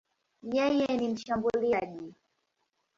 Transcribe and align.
Yeye 0.55 0.87
ni 0.97 1.07
mshambuliaji. 1.09 2.13